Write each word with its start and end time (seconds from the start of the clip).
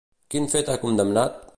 Quin 0.35 0.47
fet 0.55 0.71
ha 0.75 0.79
condemnat? 0.87 1.41